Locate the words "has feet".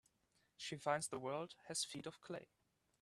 1.67-2.07